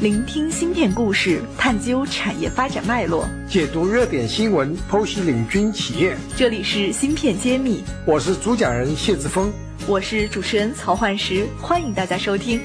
[0.00, 6.16] 聆听芯片故事，探究产业发展脉络，解读热点新闻，剖析领军企业。
[6.34, 9.52] 这里是芯片揭秘，我是主讲人谢志峰，
[9.86, 12.60] 我是主持人曹焕石，欢迎大家收听。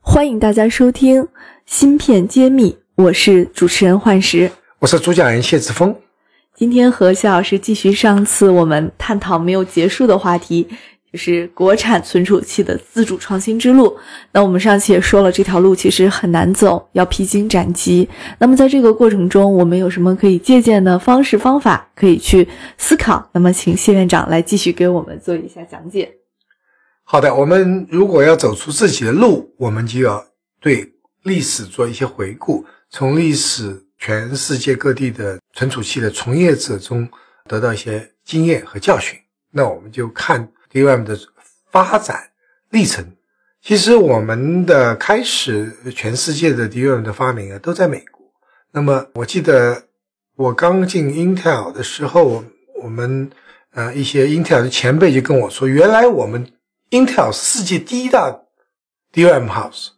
[0.00, 1.26] 欢迎大家收听
[1.64, 4.50] 芯片揭秘，我是主持人焕石，
[4.80, 5.94] 我是主讲人谢志峰。
[6.54, 10.68] 今天和谢老师继续上次我们探讨没有结束的话题。
[11.10, 13.96] 就是国产存储器的自主创新之路。
[14.30, 18.06] 那我们上期也说了，这条路其实很难走，要披荆斩棘。
[18.38, 23.26] 那么在这个过程中，我们有什么可以借鉴的方式方法，可以去思考？
[23.32, 26.12] 那么，请谢院长来继续给我们做一下讲解。
[27.04, 30.22] 好的，我们如果要走出自己的路，我们就要
[30.60, 37.08] 对历史做一些回顾，从历史全世界各地的存储器的从业者中
[37.46, 39.18] 得到一些经验和教训。
[39.50, 40.46] 那我们就看。
[40.72, 41.18] DRAM 的
[41.70, 42.30] 发展
[42.70, 43.12] 历程，
[43.62, 48.26] 其实我们的开始，全世界的 DRAM 的发明啊，都在美国。
[48.72, 49.84] 那么我记得
[50.36, 52.44] 我刚进 Intel 的时候，
[52.82, 53.30] 我们
[53.72, 56.52] 呃一些 Intel 的前辈就跟我说，原来我们
[56.90, 58.42] Intel 世界第一大
[59.12, 59.88] DRAM house，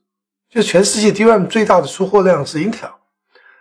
[0.48, 2.92] 就全世界 DRAM 最大的出货量是 Intel。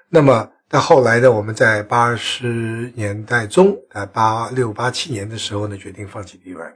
[0.09, 6.73] 那么到后来呢，我们在八十年代中，呃八六八七年的时候呢，决定放弃 DRAM。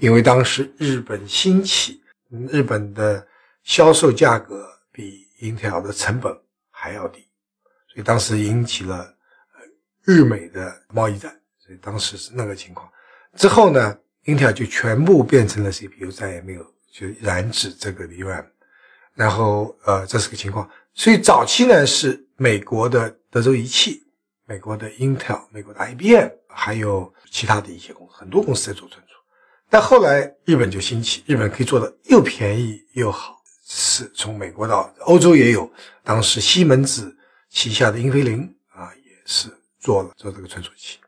[0.00, 2.02] 因为当时日本兴起，
[2.50, 3.26] 日本的
[3.64, 6.36] 销售价格比 Intel 的成本
[6.70, 7.26] 还要低，
[7.92, 9.14] 所以当时引起了
[10.04, 11.34] 日美的贸易战。
[11.58, 12.90] 所以当时是那个情况。
[13.36, 18.46] 之后呢，Intel 就全部变成了 CPU，再也没有就染指这个 DRAM。
[19.14, 20.66] 然后呃，这是个情况。
[20.94, 24.02] 所以早期呢是美国的德州仪器、
[24.46, 29.17] 美国的 Intel、美国的 IBM，还有其他的一些公司，很多公司在做存储。
[29.70, 35.70] 但后来日本就兴起，日本可以做的又便宜又好，是从美国到欧洲也有。
[36.02, 37.14] 当时西门子
[37.50, 40.98] 旗下的英飞凌啊，也是做了做这个存储器。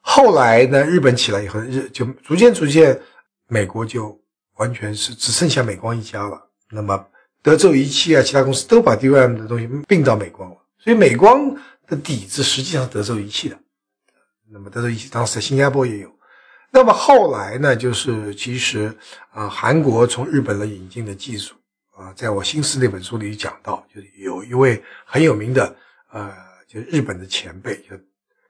[0.00, 2.96] 后来呢，日本起来以后，日就逐渐逐渐，
[3.48, 4.16] 美国就
[4.54, 6.40] 完全是只剩下美光一家了。
[6.70, 7.04] 那么
[7.42, 11.52] 德州仪器啊，其他公司都把 DRAM 的东西并到美光了，所以美光
[11.88, 13.58] 的底子实际上德州仪器的。
[14.48, 16.19] 那么德州仪器当时在新加坡也有。
[16.72, 17.74] 那么后来呢？
[17.74, 18.96] 就是其实
[19.32, 21.54] 啊，韩国从日本来引进的技术
[21.96, 25.74] 啊，在我新思那本书里讲到，就是有一位很有名的
[26.12, 26.32] 呃，
[26.68, 27.96] 就日本的前辈，就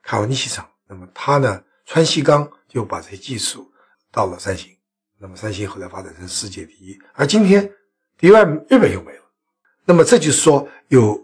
[0.03, 0.67] 卡瓦尼西厂。
[0.87, 3.71] 那么他呢，川西刚就把这些技术
[4.11, 4.69] 到了三星。
[5.17, 6.97] 那么三星后来发展成世界第一。
[7.13, 7.69] 而今天
[8.19, 9.23] ，DRAM 日本又没了。
[9.83, 11.19] 那么这就是说，有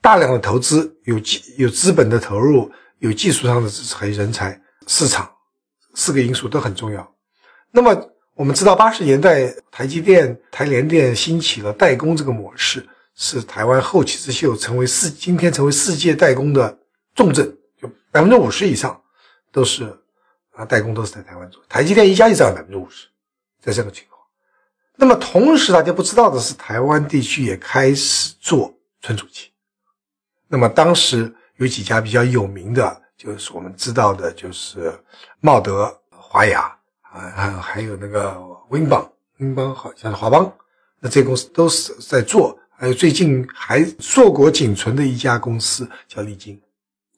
[0.00, 5.30] 大量的投资，有技有资本的投入，有技术上的支持和人才，市场。
[5.94, 7.14] 四个因素都很重要。
[7.70, 16.78] 那么我们知道，八十年代台积电、台联电兴起了代工这个模式，是台湾后起之秀，成为世今天成为世界代工的
[17.14, 18.98] 重镇，就百分之五十以上
[19.52, 19.84] 都是
[20.52, 21.62] 啊代工都是在台湾做。
[21.68, 23.06] 台积电一家就占百分之五十，
[23.60, 24.20] 在这个情况。
[24.96, 29.50] 那么同时大家不知道的是，台湾地区也开始做存储器。
[30.48, 33.02] 那么当时有几家比较有名的。
[33.22, 34.90] 就是我们知道的，就是
[35.40, 39.06] 茂德、华雅啊，还还有那个威邦，
[39.40, 40.50] 威邦好像是华邦，
[41.00, 42.58] 那这些公司都是在做。
[42.70, 46.58] 还有最近还硕果仅存的一家公司叫利晶，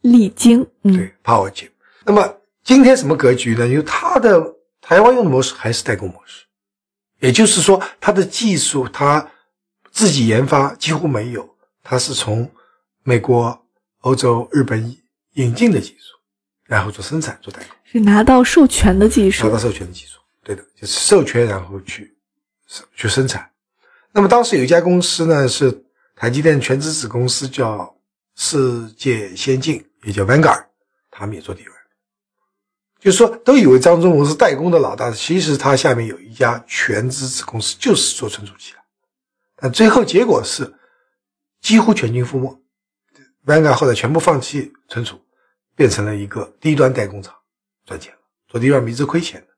[0.00, 1.70] 利晶，嗯，对，Power Chip。
[2.04, 3.68] 那么今天什么格局呢？
[3.68, 6.46] 因为它的台湾用的模式还是代工模式，
[7.20, 9.24] 也就是说，它的技术它
[9.92, 11.48] 自己研发几乎没有，
[11.84, 12.50] 它是从
[13.04, 13.56] 美国、
[14.00, 14.96] 欧洲、日本。
[15.34, 16.16] 引进的技术，
[16.64, 22.14] 然后做生产做代工，是拿到授权的技术，拿到授权的技术，对的，就是授权然后去
[22.94, 23.50] 去生产。
[24.12, 25.84] 那么当时有一家公司呢，是
[26.14, 27.96] 台积电全资子公司，叫
[28.36, 30.66] 世界先进，也叫 Vanguard，
[31.10, 31.64] 他们也做 DRAM，
[33.00, 38.78] 就是说都以为张忠谋是代工的老大，其实他下面有一家全资子公司就是做存储器的，
[39.56, 40.74] 但最后结果是
[41.60, 42.61] 几乎全军覆没。
[43.44, 45.20] Vanguard 后来全部放弃存储，
[45.74, 47.34] 变成了一个低端代工厂，
[47.84, 49.48] 赚钱了，做 DRAM 一直亏钱的。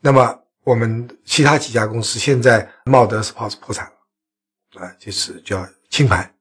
[0.00, 6.34] 那么我们其他几家公司现在茂德 Sports 破产了，啊，就是叫清盘，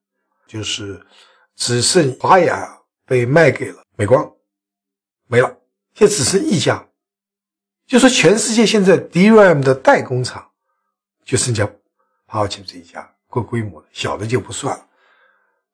[0.47, 0.99] 就是
[1.55, 4.31] 只剩华雅被卖给了美光，
[5.27, 5.55] 没了，
[5.93, 6.83] 现在只剩一家，
[7.85, 10.49] 就说全世界现在 DRAM 的代工厂
[11.23, 11.69] 就剩下
[12.25, 14.87] 华清这一家，够规模的，小的就不算了。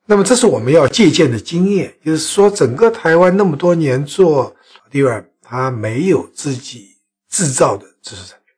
[0.10, 4.56] 那么，这是我们要借鉴的经验，就是说，整个台湾那么多年做
[4.90, 6.98] DRAM，它没有自己
[7.30, 8.56] 制造的知识产权，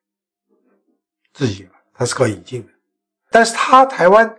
[1.33, 2.69] 自己它是靠引进的。
[3.31, 4.31] 但是它台湾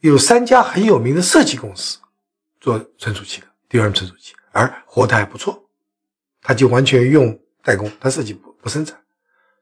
[0.00, 1.98] 有三家很有名的设计公司
[2.60, 5.66] 做存储器的 DRAM 存储器，而活得还不错，
[6.42, 9.00] 他就完全用代工，他设计不不生产。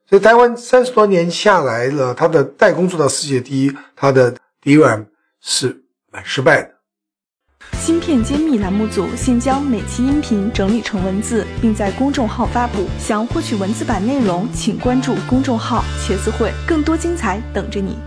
[0.05, 5.07] 所以台湾三十多年下来了，它的代工做到世界第一，它的 DRAM
[5.39, 6.78] 是蛮失败的。
[7.79, 12.85] 芯片揭秘栏目组现将每期音频整理成文字，并在公众号发布。
[12.99, 17.97] 想获取文字版内容，请关注公众号“茄子会”，更多精彩等着你。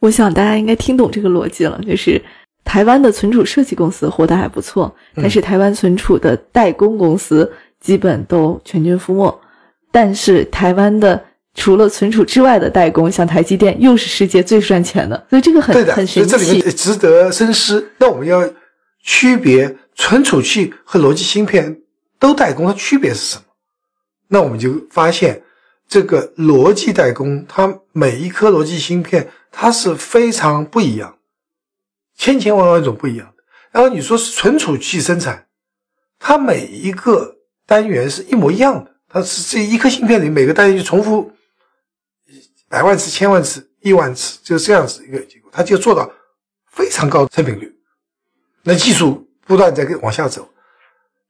[0.00, 2.20] 我想大家应该听懂这个逻辑了，就是
[2.64, 9.40] 台湾的存储设计公司活得还不错，但是台湾存储的代工公司基本都全军覆没。
[9.92, 11.22] 但是台湾的
[11.58, 16.30] 除了存储之外的代工，像台积电，又是世界最赚钱的，所以这个很很神奇。
[16.30, 17.90] 这里面值得深思。
[17.98, 18.48] 那我们要
[19.02, 21.80] 区别存储器和逻辑芯片
[22.20, 23.42] 都代工，它区别是什么？
[24.28, 25.42] 那我们就发现，
[25.88, 31.16] 这个逻辑代工，它每一颗逻辑芯片，它是非常不一样，
[32.16, 33.42] 千千万万种不一样的。
[33.72, 35.46] 然后你说是存储器生产，
[36.20, 38.92] 它每一个单元是一模一样的。
[39.10, 41.32] 它是这一颗芯片里每个单元就重复
[42.68, 46.10] 百万次、千万次、亿万次，就这样子一个结果，它就做到
[46.70, 47.74] 非常高的成品率。
[48.62, 50.48] 那技术不断在往下走。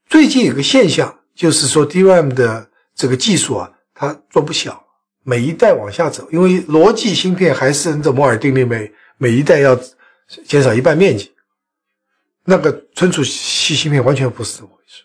[0.08, 4.84] 最近有个现象，就是说 DRAM 的这个技术啊，它做不小，
[5.22, 9.78] 每一代往下走，因为逻辑芯片还是按照摩尔定律，每每一代要
[10.46, 11.32] 减少一半面积。
[12.44, 15.04] 那个存储器芯片完全不是这么回事，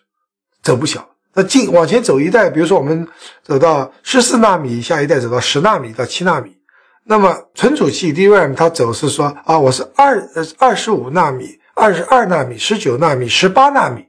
[0.62, 1.13] 走不小。
[1.34, 3.06] 那进往前走一代，比如说我们
[3.42, 6.56] 走到十四纳米，下一代走到十纳米到七纳米，
[7.04, 14.04] 那么存储器 DRAM 它走是说啊，我是二呃二十五纳米、二十二纳米、十九纳米、十八纳米，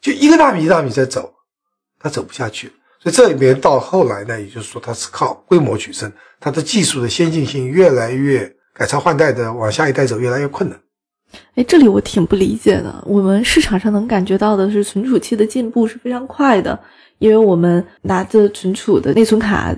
[0.00, 1.34] 就一个纳米一纳米在走，
[1.98, 2.72] 它走不下去。
[3.00, 10.78] 所以这里面到后来呢，也就是说它是靠规模取胜，它的技术的先进性越来越改朝换代的往下一代走越来越困难。
[11.54, 13.02] 哎，这里我挺不理解的。
[13.06, 16.78] 我们市场上能感觉到的是存储器的进步是非常快的，
[17.18, 19.74] 因为我们拿着存储的内存卡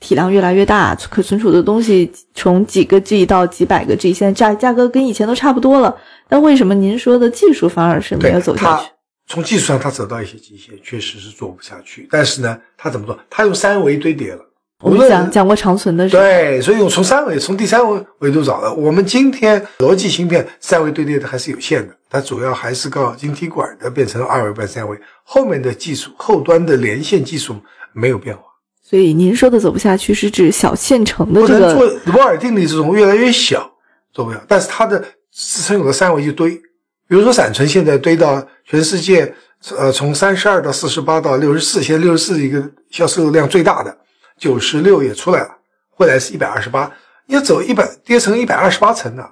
[0.00, 5.96] 体量越来越大，可存储的东西从几个 G 到几百个 G，现在价价格跟以前都差不多了。
[6.28, 8.90] 但为什么您说的技术反而是没有走下去？
[9.26, 12.06] 从技术上，它走到一些极限，确实是做不下去。
[12.10, 13.18] 但是呢，它怎么做？
[13.30, 14.44] 它用三维堆叠了。
[14.84, 18.70] 我们讲讲过长存的对，所以我从三维，从第三维维度找的。
[18.74, 27.56] 我们今天逻辑芯片三维堆叠的还是有限的，它主要还是靠晶体管的变成二维半三维，后面的技术后端的连线技术
[27.94, 28.42] 没有变化。
[28.82, 33.68] 所以您说的走不下去是指小线程的这个做摩尔定律这种越来越小
[34.12, 35.02] 做不了，但是它的
[35.32, 36.50] 支撑有个三维就堆，
[37.08, 39.34] 比如说闪存现在堆到全世界，
[39.78, 43.96] 呃，从三十二到四十八到六十四，现在六十四一个销售量最大的。
[44.44, 45.48] 九十六也出来了，
[45.96, 46.92] 未来是一百二十八，
[47.28, 49.26] 要走一百跌成一百二十八层的，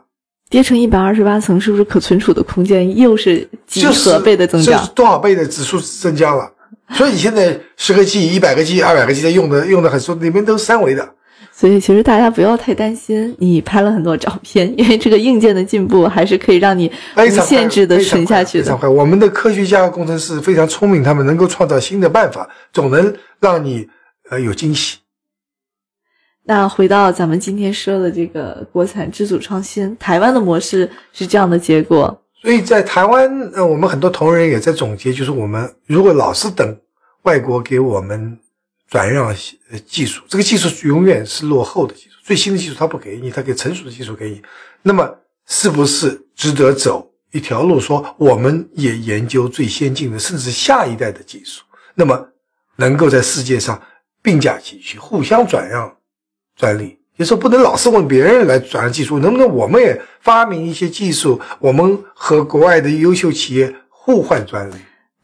[0.48, 4.86] 跌成一百二十八层，是不是可存储的空间又是几何倍的增长？
[4.94, 6.50] 多少倍的指数增加了？
[6.94, 11.06] 所以你现在十个 G、一百个 G、二百个 G 在用的用的很多，里面都是三维的。
[11.52, 18.64] 所以其实大家不要太担心，你拍了很多照片，因为这个硬件的进步还是可以让你无限制的存下去的。
[18.64, 23.86] 非常快，我们的科学家工程师非常聪明，他们能够创造新的办法，总能让你。
[24.30, 24.96] 呃，有惊喜。
[26.44, 32.22] 那回到咱们今天说的这个国产自主创新，台湾的模式是这样的结果。
[32.40, 36.76] 所以在台湾，呃，我们很多同仁也在总结，就是我们如果老是等
[37.22, 38.38] 外国给我们
[38.88, 39.28] 转让
[39.70, 44.42] 呃技术，这个技术永远是落后的技术，最新的技术他不给你，他给成熟的技术给你。
[44.82, 45.08] 那么，
[45.46, 51.62] 是不是值得走一条路，说我们也研究最先进的，甚至下一代的技术，
[51.94, 52.28] 那么
[52.76, 53.80] 能够在世界上。
[54.24, 55.92] 并驾齐驱，互相转让
[56.56, 64.74] 专利，就说不能老是问别人来转让技术，能不能我们也发明一些技术，我们和国外的优秀企业互换专利？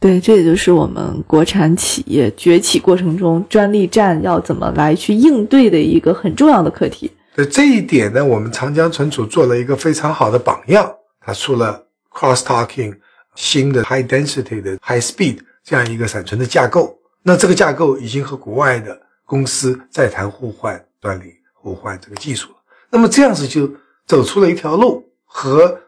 [0.00, 7.10] 对，这也就是我们国产企业崛起过程中专利战要怎么来去应对的一个很重要的课题。
[7.34, 10.88] 对这一点呢，我们长江存储做了一个非常好的榜样，
[11.20, 12.94] 它出了 cross-talking
[13.34, 16.96] 新的 high density 的 high speed 这样一个闪存的架构。
[17.22, 22.50] 那这个架构已经和国外的公司在谈互换专利、互换这个技术。
[22.90, 23.70] 那么这样子就
[24.06, 25.78] 走出了一条路，和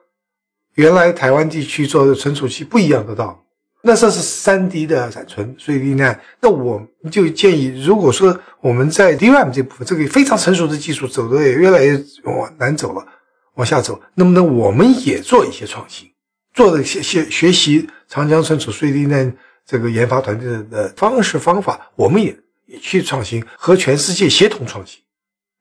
[0.75, 3.43] 原来台湾地区做的存储器不一样的道。
[3.83, 13.07] 那这是三 D 的闪存，所以呢，那我就建议，如果说我们在 DRAM 这部分这个非常成熟的技术走的也越来越往南走了，
[13.55, 16.07] 往下走，那么呢我们也做一些创新，
[16.53, 19.33] 做的学学学习长江存储 3D 呢？
[19.65, 22.37] 这个研发团队的方式方法，我们也
[22.81, 25.01] 去创新，和全世界协同创新。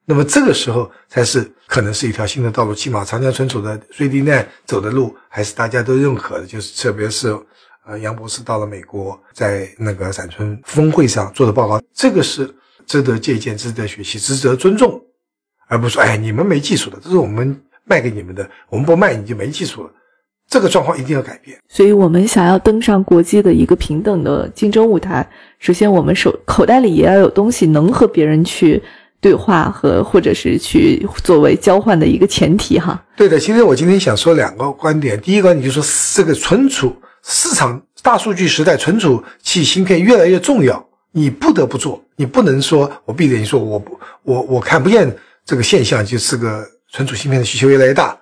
[0.06, 7.28] 那么这个时候才是可能是一条新的道路，起码长江存储的瑞迪奈走的路还是大家都认可的，就是特别是
[7.86, 12.52] 呃杨博士到了美国，在那个闪存峰会上做的报告，这个是
[12.86, 15.00] 值得借鉴、值得学习、值得尊重，
[15.68, 19.92] 而不是说哎你们没技术的，这是我们卖给你们的，我们不卖你就没技术了。
[20.50, 25.24] 这个状况一定要改变，所以我们想要登上国际的一个平等的竞争舞台，
[25.60, 28.82] 首先我们手口袋里也要有东西能和别人去
[29.20, 33.00] 对话和或者是去作为交换的一个前提哈。
[33.16, 36.92] 对的，其实我今天想说两个观点，第一个观点就是说这个存储
[37.22, 48.18] 市场大数据时代，存储器芯片越来越重要，你不得不做，你不能说我闭着眼说我不我我看不见这个现象，就是个存储芯片的需求越来越大，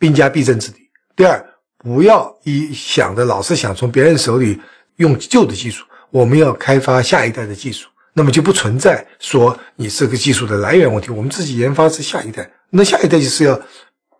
[0.00, 0.80] 兵家必争之地。
[1.14, 1.46] 第二。
[1.82, 4.60] 不要一想着老是想从别人手里
[4.96, 11.10] 用旧的技术，我们要开发下一代的技术，那么就不存在说你这个技术的来源问题。
[11.10, 13.58] 我们自己研发是下一代，那下一代就是要，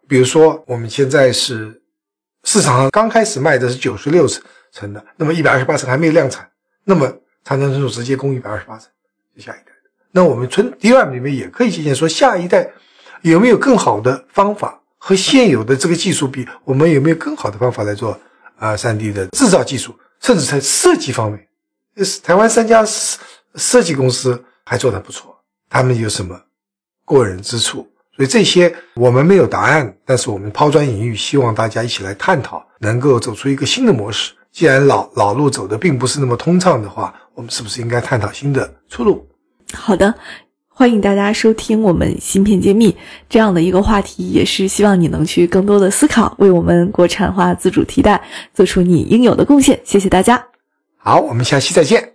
[0.09, 1.83] 比如说我们现在是
[2.45, 4.27] 市场上刚开始卖的是九十六
[4.73, 6.49] 层的，那么一百二十八层还没有量产，
[6.85, 7.13] 那么
[7.45, 8.91] 长江存储直接供一百二十八层，
[9.37, 9.91] 是下一代的。
[10.13, 12.71] 那我们存，D1 里面也可以借鉴说下一代
[13.21, 14.80] 有没有更好的方法。
[15.03, 18.17] 和现有的这个技术比，我们有没有更好的方法来做
[18.59, 18.77] 啊？
[18.77, 21.49] 三 D 的制造技术，甚至在设计方面，
[22.23, 23.19] 台湾三家设
[23.55, 25.35] 设计公司还做得不错。
[25.71, 26.39] 他们有什么
[27.07, 27.89] 过人之处？
[28.15, 34.35] 所以这些我们没有答案，但是我们抛砖引玉，希望大家一起来探讨，能够走出一个新的模式。
[34.53, 39.27] 既然老老路走的并不是那么通畅的话，我们是不是应该探讨新的出路？
[39.73, 40.15] 好的。
[40.81, 42.97] 欢迎大家收听我们芯片揭秘
[43.29, 48.19] 这样的一个话题，也是希望你能去更多的思考，为我们国产化自主替代
[48.55, 49.79] 做出你应有的贡献。
[49.85, 50.43] 谢谢大家。
[50.97, 52.15] 好，我们下期再见。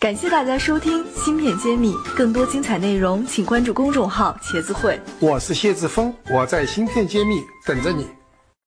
[0.00, 5.00] 感谢大家收听芯片揭秘，更多精彩内容请关注公众号“茄子会”。
[5.22, 8.04] 我是谢志峰，我在芯片揭秘等着你。